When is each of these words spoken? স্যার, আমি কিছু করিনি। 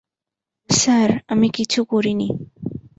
স্যার, 0.69 1.09
আমি 1.27 1.47
কিছু 1.49 1.79
করিনি। 1.85 2.29